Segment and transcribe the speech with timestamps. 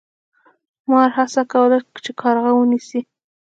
[0.89, 3.01] مار هڅه کوله چې کارغه ونیسي.